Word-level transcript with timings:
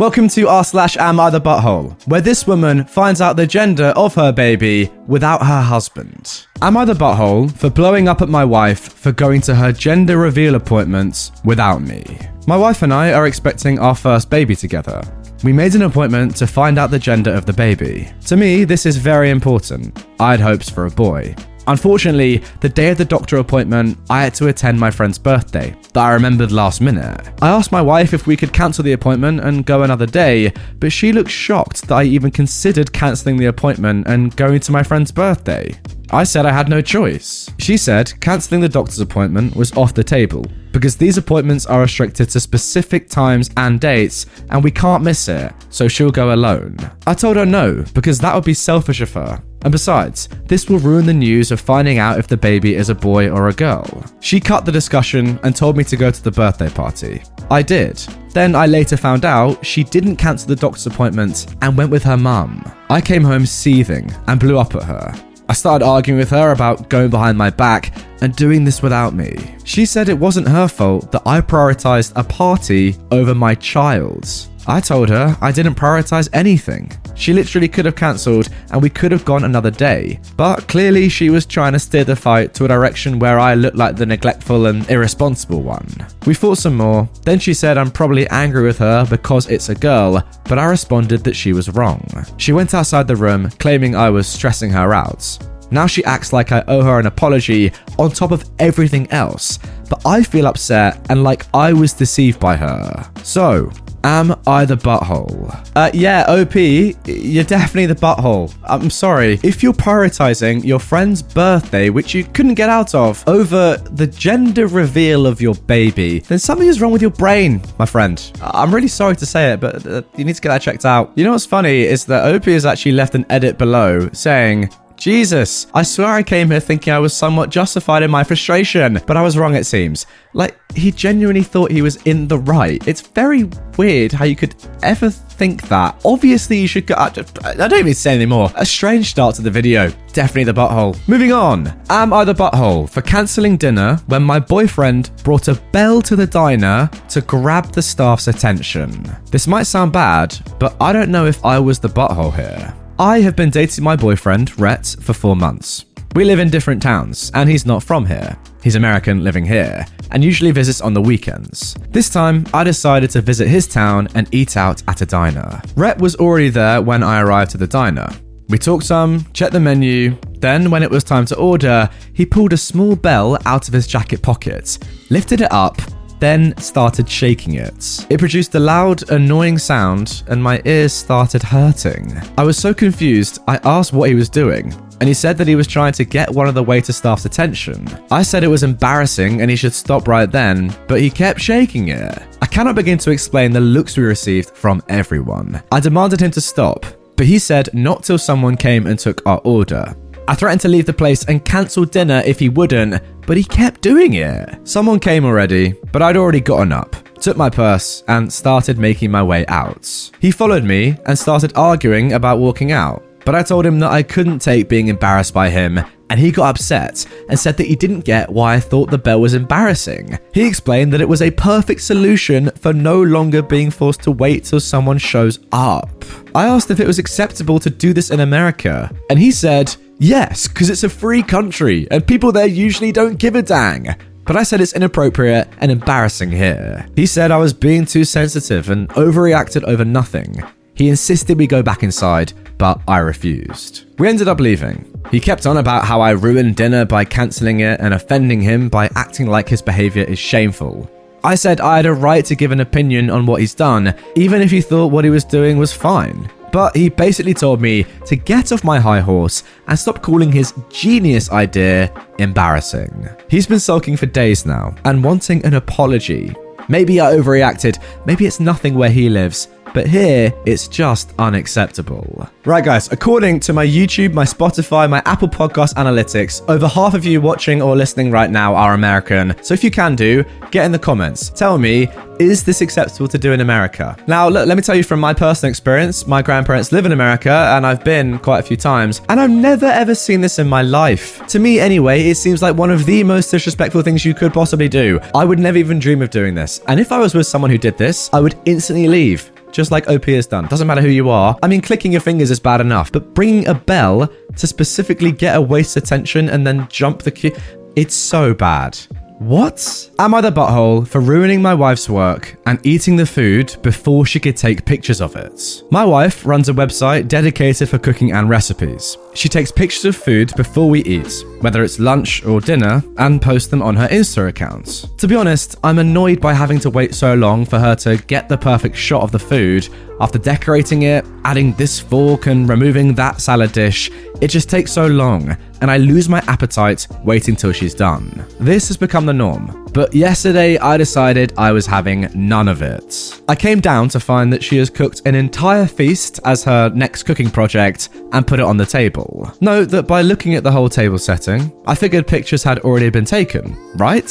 Welcome 0.00 0.28
to 0.28 0.48
r 0.48 0.64
slash 0.64 0.96
am 0.96 1.20
I 1.20 1.28
the 1.28 1.42
butthole, 1.42 1.94
where 2.08 2.22
this 2.22 2.46
woman 2.46 2.86
finds 2.86 3.20
out 3.20 3.36
the 3.36 3.46
gender 3.46 3.92
of 3.96 4.14
her 4.14 4.32
baby 4.32 4.90
without 5.06 5.42
her 5.44 5.60
husband. 5.60 6.46
Am 6.62 6.78
I 6.78 6.86
the 6.86 6.94
butthole 6.94 7.54
for 7.54 7.68
blowing 7.68 8.08
up 8.08 8.22
at 8.22 8.30
my 8.30 8.42
wife 8.42 8.94
for 8.94 9.12
going 9.12 9.42
to 9.42 9.54
her 9.54 9.72
gender 9.72 10.16
reveal 10.16 10.54
appointments 10.54 11.32
without 11.44 11.82
me? 11.82 12.18
My 12.46 12.56
wife 12.56 12.80
and 12.80 12.94
I 12.94 13.12
are 13.12 13.26
expecting 13.26 13.78
our 13.78 13.94
first 13.94 14.30
baby 14.30 14.56
together. 14.56 15.02
We 15.44 15.52
made 15.52 15.74
an 15.74 15.82
appointment 15.82 16.34
to 16.36 16.46
find 16.46 16.78
out 16.78 16.90
the 16.90 16.98
gender 16.98 17.34
of 17.34 17.44
the 17.44 17.52
baby. 17.52 18.10
To 18.24 18.38
me, 18.38 18.64
this 18.64 18.86
is 18.86 18.96
very 18.96 19.28
important. 19.28 20.06
I 20.18 20.30
had 20.30 20.40
hopes 20.40 20.70
for 20.70 20.86
a 20.86 20.90
boy. 20.90 21.36
Unfortunately, 21.66 22.42
the 22.60 22.70
day 22.70 22.88
of 22.88 22.96
the 22.96 23.04
doctor 23.04 23.36
appointment, 23.36 23.98
I 24.08 24.22
had 24.22 24.34
to 24.36 24.48
attend 24.48 24.80
my 24.80 24.90
friend's 24.90 25.18
birthday 25.18 25.76
that 25.92 26.04
I 26.04 26.12
remembered 26.12 26.52
last 26.52 26.80
minute. 26.80 27.20
I 27.42 27.48
asked 27.48 27.72
my 27.72 27.82
wife 27.82 28.12
if 28.12 28.26
we 28.26 28.36
could 28.36 28.52
cancel 28.52 28.84
the 28.84 28.92
appointment 28.92 29.40
and 29.40 29.66
go 29.66 29.82
another 29.82 30.06
day, 30.06 30.52
but 30.78 30.92
she 30.92 31.12
looked 31.12 31.30
shocked 31.30 31.88
that 31.88 31.94
I 31.94 32.04
even 32.04 32.30
considered 32.30 32.92
cancelling 32.92 33.36
the 33.36 33.46
appointment 33.46 34.06
and 34.06 34.34
going 34.36 34.60
to 34.60 34.72
my 34.72 34.82
friend's 34.82 35.12
birthday. 35.12 35.78
I 36.12 36.24
said 36.24 36.44
I 36.44 36.52
had 36.52 36.68
no 36.68 36.80
choice. 36.80 37.48
She 37.58 37.76
said 37.76 38.20
cancelling 38.20 38.60
the 38.60 38.68
doctor's 38.68 39.00
appointment 39.00 39.54
was 39.54 39.72
off 39.76 39.94
the 39.94 40.02
table 40.02 40.44
because 40.72 40.96
these 40.96 41.18
appointments 41.18 41.66
are 41.66 41.82
restricted 41.82 42.28
to 42.30 42.40
specific 42.40 43.08
times 43.08 43.50
and 43.56 43.80
dates 43.80 44.26
and 44.50 44.62
we 44.62 44.70
can't 44.70 45.04
miss 45.04 45.28
it, 45.28 45.52
so 45.68 45.86
she'll 45.86 46.10
go 46.10 46.34
alone. 46.34 46.76
I 47.06 47.14
told 47.14 47.36
her 47.36 47.46
no 47.46 47.84
because 47.94 48.18
that 48.20 48.34
would 48.34 48.44
be 48.44 48.54
selfish 48.54 49.00
of 49.00 49.12
her. 49.14 49.42
And 49.62 49.72
besides, 49.72 50.28
this 50.46 50.68
will 50.68 50.78
ruin 50.78 51.06
the 51.06 51.12
news 51.12 51.50
of 51.50 51.60
finding 51.60 51.98
out 51.98 52.18
if 52.18 52.26
the 52.26 52.36
baby 52.36 52.74
is 52.74 52.88
a 52.88 52.94
boy 52.94 53.28
or 53.28 53.48
a 53.48 53.52
girl. 53.52 54.04
She 54.20 54.40
cut 54.40 54.64
the 54.64 54.72
discussion 54.72 55.38
and 55.42 55.54
told 55.54 55.76
me 55.76 55.84
to 55.84 55.96
go 55.96 56.10
to 56.10 56.22
the 56.22 56.30
birthday 56.30 56.70
party. 56.70 57.22
I 57.50 57.62
did. 57.62 57.98
Then 58.32 58.54
I 58.54 58.66
later 58.66 58.96
found 58.96 59.24
out 59.24 59.64
she 59.64 59.84
didn't 59.84 60.16
cancel 60.16 60.48
the 60.48 60.56
doctor's 60.56 60.86
appointment 60.86 61.54
and 61.62 61.76
went 61.76 61.90
with 61.90 62.04
her 62.04 62.16
mum. 62.16 62.64
I 62.88 63.00
came 63.00 63.24
home 63.24 63.44
seething 63.44 64.10
and 64.28 64.38
blew 64.38 64.58
up 64.58 64.74
at 64.74 64.84
her. 64.84 65.14
I 65.48 65.52
started 65.52 65.84
arguing 65.84 66.20
with 66.20 66.30
her 66.30 66.52
about 66.52 66.88
going 66.88 67.10
behind 67.10 67.36
my 67.36 67.50
back 67.50 67.92
and 68.22 68.36
doing 68.36 68.62
this 68.62 68.82
without 68.82 69.14
me. 69.14 69.56
She 69.64 69.84
said 69.84 70.08
it 70.08 70.18
wasn't 70.18 70.46
her 70.46 70.68
fault 70.68 71.10
that 71.10 71.22
I 71.26 71.40
prioritized 71.40 72.12
a 72.14 72.22
party 72.22 72.96
over 73.10 73.34
my 73.34 73.56
child's. 73.56 74.49
I 74.66 74.80
told 74.80 75.08
her 75.08 75.36
I 75.40 75.52
didn't 75.52 75.74
prioritize 75.74 76.28
anything. 76.32 76.92
She 77.14 77.32
literally 77.32 77.68
could 77.68 77.84
have 77.84 77.96
cancelled 77.96 78.48
and 78.70 78.82
we 78.82 78.90
could 78.90 79.12
have 79.12 79.24
gone 79.24 79.44
another 79.44 79.70
day. 79.70 80.20
But 80.36 80.68
clearly, 80.68 81.08
she 81.08 81.30
was 81.30 81.46
trying 81.46 81.72
to 81.72 81.78
steer 81.78 82.04
the 82.04 82.16
fight 82.16 82.54
to 82.54 82.64
a 82.64 82.68
direction 82.68 83.18
where 83.18 83.38
I 83.38 83.54
looked 83.54 83.76
like 83.76 83.96
the 83.96 84.06
neglectful 84.06 84.66
and 84.66 84.88
irresponsible 84.90 85.62
one. 85.62 85.88
We 86.26 86.34
fought 86.34 86.58
some 86.58 86.76
more. 86.76 87.08
Then 87.24 87.38
she 87.38 87.54
said 87.54 87.78
I'm 87.78 87.90
probably 87.90 88.28
angry 88.28 88.62
with 88.62 88.78
her 88.78 89.06
because 89.08 89.48
it's 89.48 89.68
a 89.68 89.74
girl, 89.74 90.22
but 90.44 90.58
I 90.58 90.66
responded 90.66 91.24
that 91.24 91.36
she 91.36 91.52
was 91.52 91.70
wrong. 91.70 92.06
She 92.36 92.52
went 92.52 92.74
outside 92.74 93.06
the 93.06 93.16
room, 93.16 93.50
claiming 93.58 93.94
I 93.94 94.10
was 94.10 94.26
stressing 94.26 94.70
her 94.70 94.94
out. 94.94 95.38
Now 95.70 95.86
she 95.86 96.04
acts 96.04 96.32
like 96.32 96.50
I 96.52 96.64
owe 96.66 96.82
her 96.82 96.98
an 96.98 97.06
apology 97.06 97.72
on 97.98 98.10
top 98.10 98.32
of 98.32 98.44
everything 98.58 99.10
else, 99.12 99.58
but 99.88 100.04
I 100.04 100.22
feel 100.22 100.46
upset 100.46 101.06
and 101.10 101.22
like 101.22 101.46
I 101.54 101.72
was 101.72 101.92
deceived 101.92 102.40
by 102.40 102.56
her. 102.56 103.10
So, 103.22 103.70
Am 104.02 104.34
I 104.46 104.64
the 104.64 104.76
butthole? 104.76 105.54
Uh, 105.76 105.90
yeah, 105.92 106.24
OP, 106.26 106.54
you're 106.54 107.44
definitely 107.44 107.86
the 107.86 107.94
butthole. 107.94 108.54
I'm 108.64 108.88
sorry. 108.88 109.38
If 109.42 109.62
you're 109.62 109.74
prioritizing 109.74 110.64
your 110.64 110.78
friend's 110.78 111.22
birthday, 111.22 111.90
which 111.90 112.14
you 112.14 112.24
couldn't 112.24 112.54
get 112.54 112.70
out 112.70 112.94
of, 112.94 113.22
over 113.28 113.76
the 113.76 114.06
gender 114.06 114.66
reveal 114.66 115.26
of 115.26 115.40
your 115.42 115.54
baby, 115.54 116.20
then 116.20 116.38
something 116.38 116.66
is 116.66 116.80
wrong 116.80 116.92
with 116.92 117.02
your 117.02 117.10
brain, 117.10 117.60
my 117.78 117.84
friend. 117.84 118.32
I'm 118.40 118.74
really 118.74 118.88
sorry 118.88 119.16
to 119.16 119.26
say 119.26 119.52
it, 119.52 119.60
but 119.60 119.86
uh, 119.86 120.02
you 120.16 120.24
need 120.24 120.34
to 120.34 120.40
get 120.40 120.48
that 120.48 120.62
checked 120.62 120.86
out. 120.86 121.12
You 121.14 121.24
know 121.24 121.32
what's 121.32 121.46
funny 121.46 121.82
is 121.82 122.06
that 122.06 122.34
OP 122.34 122.44
has 122.44 122.64
actually 122.64 122.92
left 122.92 123.14
an 123.14 123.26
edit 123.28 123.58
below 123.58 124.08
saying, 124.12 124.70
Jesus, 125.00 125.66
I 125.72 125.82
swear 125.82 126.08
I 126.08 126.22
came 126.22 126.50
here 126.50 126.60
thinking 126.60 126.92
I 126.92 126.98
was 126.98 127.16
somewhat 127.16 127.48
justified 127.48 128.02
in 128.02 128.10
my 128.10 128.22
frustration, 128.22 129.00
but 129.06 129.16
I 129.16 129.22
was 129.22 129.38
wrong, 129.38 129.54
it 129.54 129.64
seems. 129.64 130.04
Like, 130.34 130.60
he 130.74 130.92
genuinely 130.92 131.42
thought 131.42 131.70
he 131.70 131.80
was 131.80 131.96
in 132.02 132.28
the 132.28 132.36
right. 132.36 132.86
It's 132.86 133.00
very 133.00 133.48
weird 133.78 134.12
how 134.12 134.26
you 134.26 134.36
could 134.36 134.54
ever 134.82 135.08
think 135.08 135.66
that. 135.68 135.98
Obviously, 136.04 136.58
you 136.58 136.66
should 136.66 136.86
go. 136.86 136.96
I 136.96 137.08
don't 137.08 137.72
even 137.72 137.94
say 137.94 138.14
anymore. 138.14 138.52
A 138.56 138.66
strange 138.66 139.08
start 139.08 139.36
to 139.36 139.42
the 139.42 139.50
video. 139.50 139.90
Definitely 140.12 140.44
the 140.44 140.52
butthole. 140.52 140.98
Moving 141.08 141.32
on. 141.32 141.68
Am 141.88 142.12
I 142.12 142.24
the 142.24 142.34
butthole 142.34 142.86
for 142.86 143.00
cancelling 143.00 143.56
dinner 143.56 143.96
when 144.08 144.22
my 144.22 144.38
boyfriend 144.38 145.10
brought 145.24 145.48
a 145.48 145.54
bell 145.72 146.02
to 146.02 146.14
the 146.14 146.26
diner 146.26 146.90
to 147.08 147.22
grab 147.22 147.72
the 147.72 147.80
staff's 147.80 148.28
attention? 148.28 149.10
This 149.30 149.46
might 149.46 149.62
sound 149.62 149.94
bad, 149.94 150.38
but 150.58 150.76
I 150.78 150.92
don't 150.92 151.10
know 151.10 151.24
if 151.24 151.42
I 151.42 151.58
was 151.58 151.78
the 151.78 151.88
butthole 151.88 152.36
here. 152.36 152.74
I 153.00 153.20
have 153.20 153.34
been 153.34 153.48
dating 153.48 153.82
my 153.82 153.96
boyfriend, 153.96 154.60
Rhett, 154.60 154.94
for 155.00 155.14
four 155.14 155.34
months. 155.34 155.86
We 156.14 156.22
live 156.22 156.38
in 156.38 156.50
different 156.50 156.82
towns, 156.82 157.30
and 157.32 157.48
he's 157.48 157.64
not 157.64 157.82
from 157.82 158.04
here. 158.04 158.36
He's 158.62 158.74
American 158.74 159.24
living 159.24 159.46
here, 159.46 159.86
and 160.10 160.22
usually 160.22 160.50
visits 160.50 160.82
on 160.82 160.92
the 160.92 161.00
weekends. 161.00 161.74
This 161.88 162.10
time, 162.10 162.44
I 162.52 162.62
decided 162.62 163.08
to 163.12 163.22
visit 163.22 163.48
his 163.48 163.66
town 163.66 164.08
and 164.14 164.28
eat 164.34 164.58
out 164.58 164.82
at 164.86 165.00
a 165.00 165.06
diner. 165.06 165.62
Rhett 165.76 165.98
was 165.98 166.14
already 166.16 166.50
there 166.50 166.82
when 166.82 167.02
I 167.02 167.22
arrived 167.22 167.54
at 167.54 167.60
the 167.60 167.66
diner. 167.66 168.06
We 168.50 168.58
talked 168.58 168.84
some, 168.84 169.24
checked 169.32 169.54
the 169.54 169.60
menu, 169.60 170.18
then, 170.40 170.70
when 170.70 170.82
it 170.82 170.90
was 170.90 171.02
time 171.02 171.24
to 171.26 171.36
order, 171.38 171.88
he 172.12 172.26
pulled 172.26 172.52
a 172.52 172.58
small 172.58 172.96
bell 172.96 173.38
out 173.46 173.66
of 173.66 173.72
his 173.72 173.86
jacket 173.86 174.20
pocket, 174.20 174.78
lifted 175.08 175.40
it 175.40 175.50
up, 175.50 175.80
then 176.20 176.56
started 176.58 177.08
shaking 177.08 177.54
it. 177.54 178.06
It 178.10 178.18
produced 178.18 178.54
a 178.54 178.60
loud, 178.60 179.10
annoying 179.10 179.58
sound, 179.58 180.22
and 180.28 180.42
my 180.42 180.62
ears 180.64 180.92
started 180.92 181.42
hurting. 181.42 182.20
I 182.38 182.44
was 182.44 182.56
so 182.56 182.72
confused, 182.72 183.40
I 183.48 183.58
asked 183.64 183.92
what 183.92 184.08
he 184.08 184.14
was 184.14 184.28
doing. 184.28 184.72
And 185.00 185.08
he 185.08 185.14
said 185.14 185.38
that 185.38 185.48
he 185.48 185.56
was 185.56 185.66
trying 185.66 185.94
to 185.94 186.04
get 186.04 186.30
one 186.30 186.46
of 186.46 186.54
the 186.54 186.62
waiter 186.62 186.92
staff's 186.92 187.24
attention. 187.24 187.88
I 188.10 188.22
said 188.22 188.44
it 188.44 188.48
was 188.48 188.62
embarrassing 188.62 189.40
and 189.40 189.50
he 189.50 189.56
should 189.56 189.72
stop 189.72 190.06
right 190.06 190.30
then, 190.30 190.76
but 190.88 191.00
he 191.00 191.08
kept 191.08 191.40
shaking 191.40 191.88
it. 191.88 192.22
I 192.42 192.46
cannot 192.46 192.76
begin 192.76 192.98
to 192.98 193.10
explain 193.10 193.50
the 193.50 193.60
looks 193.60 193.96
we 193.96 194.02
received 194.02 194.50
from 194.50 194.82
everyone. 194.90 195.62
I 195.72 195.80
demanded 195.80 196.20
him 196.20 196.30
to 196.32 196.40
stop, 196.42 196.84
but 197.16 197.24
he 197.24 197.38
said 197.38 197.70
not 197.72 198.02
till 198.02 198.18
someone 198.18 198.58
came 198.58 198.86
and 198.86 198.98
took 198.98 199.26
our 199.26 199.38
order. 199.38 199.94
I 200.30 200.34
threatened 200.36 200.60
to 200.60 200.68
leave 200.68 200.86
the 200.86 200.92
place 200.92 201.24
and 201.24 201.44
cancel 201.44 201.84
dinner 201.84 202.22
if 202.24 202.38
he 202.38 202.48
wouldn't, 202.48 203.02
but 203.26 203.36
he 203.36 203.42
kept 203.42 203.80
doing 203.80 204.14
it. 204.14 204.60
Someone 204.62 205.00
came 205.00 205.24
already, 205.24 205.74
but 205.90 206.02
I'd 206.02 206.16
already 206.16 206.40
gotten 206.40 206.70
up, 206.70 206.94
took 207.16 207.36
my 207.36 207.50
purse, 207.50 208.04
and 208.06 208.32
started 208.32 208.78
making 208.78 209.10
my 209.10 209.24
way 209.24 209.44
out. 209.48 210.12
He 210.20 210.30
followed 210.30 210.62
me 210.62 210.96
and 211.06 211.18
started 211.18 211.52
arguing 211.56 212.12
about 212.12 212.38
walking 212.38 212.70
out, 212.70 213.02
but 213.24 213.34
I 213.34 213.42
told 213.42 213.66
him 213.66 213.80
that 213.80 213.90
I 213.90 214.04
couldn't 214.04 214.38
take 214.38 214.68
being 214.68 214.86
embarrassed 214.86 215.34
by 215.34 215.50
him 215.50 215.80
and 216.10 216.20
he 216.20 216.30
got 216.30 216.50
upset 216.50 217.06
and 217.28 217.38
said 217.38 217.56
that 217.56 217.66
he 217.66 217.76
didn't 217.76 218.00
get 218.00 218.30
why 218.30 218.54
I 218.54 218.60
thought 218.60 218.90
the 218.90 218.98
bell 218.98 219.20
was 219.20 219.34
embarrassing. 219.34 220.18
He 220.34 220.46
explained 220.46 220.92
that 220.92 221.00
it 221.00 221.08
was 221.08 221.22
a 221.22 221.30
perfect 221.30 221.80
solution 221.80 222.50
for 222.56 222.72
no 222.72 223.00
longer 223.02 223.40
being 223.40 223.70
forced 223.70 224.02
to 224.02 224.10
wait 224.10 224.44
till 224.44 224.60
someone 224.60 224.98
shows 224.98 225.38
up. 225.52 226.04
I 226.34 226.46
asked 226.46 226.70
if 226.70 226.80
it 226.80 226.86
was 226.86 226.98
acceptable 226.98 227.58
to 227.60 227.70
do 227.70 227.92
this 227.92 228.10
in 228.10 228.20
America, 228.20 228.92
and 229.08 229.18
he 229.18 229.30
said, 229.30 229.74
yes, 229.98 230.48
because 230.48 230.68
it's 230.68 230.84
a 230.84 230.88
free 230.88 231.22
country 231.22 231.86
and 231.90 232.06
people 232.06 232.32
there 232.32 232.46
usually 232.46 232.92
don't 232.92 233.18
give 233.18 233.36
a 233.36 233.42
dang. 233.42 233.94
But 234.24 234.36
I 234.36 234.42
said 234.42 234.60
it's 234.60 234.74
inappropriate 234.74 235.48
and 235.58 235.72
embarrassing 235.72 236.30
here. 236.30 236.86
He 236.94 237.06
said 237.06 237.30
I 237.30 237.38
was 237.38 237.52
being 237.52 237.84
too 237.84 238.04
sensitive 238.04 238.70
and 238.70 238.88
overreacted 238.90 239.64
over 239.64 239.84
nothing. 239.84 240.42
He 240.74 240.88
insisted 240.88 241.38
we 241.38 241.46
go 241.46 241.62
back 241.62 241.82
inside, 241.82 242.32
but 242.58 242.80
I 242.88 242.98
refused. 242.98 243.84
We 243.98 244.08
ended 244.08 244.28
up 244.28 244.40
leaving. 244.40 244.86
He 245.10 245.20
kept 245.20 245.46
on 245.46 245.56
about 245.56 245.84
how 245.84 246.00
I 246.00 246.10
ruined 246.10 246.56
dinner 246.56 246.84
by 246.84 247.04
cancelling 247.04 247.60
it 247.60 247.80
and 247.80 247.94
offending 247.94 248.40
him 248.40 248.68
by 248.68 248.88
acting 248.94 249.26
like 249.26 249.48
his 249.48 249.62
behaviour 249.62 250.04
is 250.04 250.18
shameful. 250.18 250.90
I 251.22 251.34
said 251.34 251.60
I 251.60 251.76
had 251.76 251.86
a 251.86 251.92
right 251.92 252.24
to 252.24 252.34
give 252.34 252.52
an 252.52 252.60
opinion 252.60 253.10
on 253.10 253.26
what 253.26 253.40
he's 253.40 253.54
done, 253.54 253.94
even 254.14 254.40
if 254.40 254.50
he 254.50 254.60
thought 254.60 254.92
what 254.92 255.04
he 255.04 255.10
was 255.10 255.24
doing 255.24 255.58
was 255.58 255.72
fine. 255.72 256.30
But 256.52 256.74
he 256.74 256.88
basically 256.88 257.34
told 257.34 257.60
me 257.60 257.84
to 258.06 258.16
get 258.16 258.52
off 258.52 258.64
my 258.64 258.80
high 258.80 259.00
horse 259.00 259.44
and 259.68 259.78
stop 259.78 260.02
calling 260.02 260.32
his 260.32 260.54
genius 260.70 261.30
idea 261.30 261.92
embarrassing. 262.18 263.08
He's 263.28 263.46
been 263.46 263.60
sulking 263.60 263.96
for 263.96 264.06
days 264.06 264.46
now 264.46 264.74
and 264.84 265.04
wanting 265.04 265.44
an 265.44 265.54
apology. 265.54 266.34
Maybe 266.68 267.00
I 267.00 267.12
overreacted. 267.12 267.78
Maybe 268.06 268.26
it's 268.26 268.40
nothing 268.40 268.74
where 268.74 268.90
he 268.90 269.08
lives. 269.08 269.48
But 269.72 269.86
here, 269.86 270.32
it's 270.46 270.66
just 270.66 271.12
unacceptable. 271.18 272.28
Right, 272.44 272.64
guys, 272.64 272.90
according 272.90 273.40
to 273.40 273.52
my 273.52 273.66
YouTube, 273.66 274.12
my 274.12 274.24
Spotify, 274.24 274.88
my 274.88 275.02
Apple 275.04 275.28
Podcast 275.28 275.74
analytics, 275.74 276.42
over 276.48 276.66
half 276.66 276.94
of 276.94 277.04
you 277.04 277.20
watching 277.20 277.62
or 277.62 277.76
listening 277.76 278.10
right 278.10 278.30
now 278.30 278.54
are 278.54 278.74
American. 278.74 279.34
So 279.42 279.54
if 279.54 279.62
you 279.62 279.70
can 279.70 279.94
do, 279.94 280.24
get 280.50 280.64
in 280.64 280.72
the 280.72 280.78
comments. 280.78 281.30
Tell 281.30 281.58
me, 281.58 281.88
is 282.18 282.44
this 282.44 282.60
acceptable 282.60 283.08
to 283.08 283.18
do 283.18 283.32
in 283.32 283.40
America? 283.40 283.96
Now, 284.06 284.28
look, 284.28 284.46
let 284.46 284.56
me 284.56 284.62
tell 284.62 284.74
you 284.74 284.82
from 284.82 285.00
my 285.00 285.14
personal 285.14 285.50
experience. 285.50 286.06
My 286.06 286.20
grandparents 286.20 286.72
live 286.72 286.84
in 286.84 286.92
America, 286.92 287.30
and 287.30 287.66
I've 287.66 287.84
been 287.84 288.18
quite 288.18 288.40
a 288.40 288.42
few 288.42 288.56
times, 288.56 289.00
and 289.08 289.20
I've 289.20 289.30
never 289.30 289.66
ever 289.66 289.94
seen 289.94 290.20
this 290.20 290.38
in 290.38 290.48
my 290.48 290.62
life. 290.62 291.26
To 291.28 291.38
me, 291.38 291.60
anyway, 291.60 292.02
it 292.08 292.16
seems 292.16 292.42
like 292.42 292.56
one 292.56 292.70
of 292.70 292.84
the 292.84 293.04
most 293.04 293.30
disrespectful 293.30 293.82
things 293.82 294.04
you 294.04 294.14
could 294.14 294.34
possibly 294.34 294.68
do. 294.68 295.00
I 295.14 295.24
would 295.24 295.38
never 295.38 295.56
even 295.58 295.78
dream 295.78 296.02
of 296.02 296.10
doing 296.10 296.34
this. 296.34 296.60
And 296.68 296.78
if 296.78 296.92
I 296.92 296.98
was 296.98 297.14
with 297.14 297.26
someone 297.26 297.50
who 297.50 297.58
did 297.58 297.78
this, 297.78 298.10
I 298.12 298.20
would 298.20 298.38
instantly 298.44 298.88
leave 298.88 299.30
just 299.52 299.70
like 299.70 299.88
OP 299.88 300.04
has 300.06 300.26
done. 300.26 300.46
Doesn't 300.46 300.66
matter 300.66 300.80
who 300.80 300.88
you 300.88 301.10
are. 301.10 301.36
I 301.42 301.48
mean, 301.48 301.60
clicking 301.60 301.92
your 301.92 302.00
fingers 302.00 302.30
is 302.30 302.40
bad 302.40 302.60
enough, 302.60 302.92
but 302.92 303.14
bringing 303.14 303.46
a 303.48 303.54
bell 303.54 304.08
to 304.36 304.46
specifically 304.46 305.12
get 305.12 305.36
a 305.36 305.40
waist's 305.40 305.76
attention 305.76 306.28
and 306.28 306.46
then 306.46 306.66
jump 306.68 307.02
the 307.02 307.10
queue, 307.10 307.36
it's 307.76 307.94
so 307.94 308.34
bad. 308.34 308.78
What? 309.20 309.90
Am 309.98 310.14
I 310.14 310.22
the 310.22 310.32
butthole 310.32 310.88
for 310.88 311.02
ruining 311.02 311.42
my 311.42 311.52
wife's 311.52 311.90
work 311.90 312.38
and 312.46 312.58
eating 312.64 312.96
the 312.96 313.04
food 313.04 313.54
before 313.60 314.06
she 314.06 314.18
could 314.18 314.34
take 314.34 314.64
pictures 314.64 315.02
of 315.02 315.14
it? 315.14 315.62
My 315.70 315.84
wife 315.84 316.24
runs 316.24 316.48
a 316.48 316.54
website 316.54 317.06
dedicated 317.06 317.68
for 317.68 317.78
cooking 317.78 318.12
and 318.12 318.30
recipes. 318.30 318.96
She 319.12 319.28
takes 319.28 319.50
pictures 319.50 319.84
of 319.84 319.96
food 319.96 320.32
before 320.36 320.70
we 320.70 320.84
eat, 320.84 321.24
whether 321.40 321.64
it's 321.64 321.78
lunch 321.78 322.24
or 322.24 322.40
dinner, 322.40 322.82
and 322.98 323.20
posts 323.20 323.48
them 323.48 323.60
on 323.60 323.74
her 323.76 323.88
Insta 323.88 324.28
accounts. 324.28 324.88
To 324.98 325.08
be 325.08 325.16
honest, 325.16 325.56
I'm 325.64 325.78
annoyed 325.78 326.20
by 326.20 326.32
having 326.32 326.60
to 326.60 326.70
wait 326.70 326.94
so 326.94 327.14
long 327.14 327.44
for 327.44 327.58
her 327.58 327.74
to 327.76 327.96
get 328.06 328.28
the 328.28 328.38
perfect 328.38 328.76
shot 328.76 329.02
of 329.02 329.10
the 329.10 329.18
food 329.18 329.68
after 330.00 330.18
decorating 330.18 330.82
it, 330.82 331.04
adding 331.24 331.52
this 331.54 331.80
fork, 331.80 332.26
and 332.26 332.48
removing 332.48 332.94
that 332.94 333.20
salad 333.20 333.52
dish. 333.52 333.90
It 334.20 334.28
just 334.28 334.48
takes 334.48 334.72
so 334.72 334.86
long, 334.86 335.36
and 335.60 335.70
I 335.70 335.76
lose 335.76 336.08
my 336.08 336.22
appetite 336.26 336.86
waiting 337.04 337.36
till 337.36 337.52
she's 337.52 337.74
done. 337.74 338.24
This 338.38 338.68
has 338.68 338.76
become 338.76 339.06
the 339.06 339.12
norm, 339.12 339.66
but 339.72 339.94
yesterday 339.94 340.58
I 340.58 340.76
decided 340.76 341.32
I 341.36 341.52
was 341.52 341.66
having 341.66 342.08
none 342.14 342.48
of 342.48 342.62
it. 342.62 343.20
I 343.28 343.34
came 343.34 343.60
down 343.60 343.88
to 343.90 344.00
find 344.00 344.32
that 344.32 344.42
she 344.42 344.56
has 344.56 344.70
cooked 344.70 345.02
an 345.06 345.14
entire 345.14 345.66
feast 345.66 346.20
as 346.24 346.44
her 346.44 346.70
next 346.70 347.04
cooking 347.04 347.30
project 347.30 347.90
and 348.12 348.26
put 348.26 348.40
it 348.40 348.44
on 348.44 348.56
the 348.56 348.66
table. 348.66 349.32
Note 349.40 349.66
that 349.66 349.86
by 349.86 350.02
looking 350.02 350.34
at 350.34 350.42
the 350.42 350.52
whole 350.52 350.68
table 350.68 350.98
setting, 350.98 351.52
I 351.66 351.74
figured 351.74 352.06
pictures 352.06 352.42
had 352.42 352.60
already 352.60 352.90
been 352.90 353.04
taken, 353.04 353.56
right? 353.76 354.10